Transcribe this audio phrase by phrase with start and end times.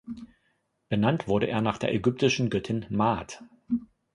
[0.89, 3.43] Benannt wurde er nach der ägyptischen Göttin Maat.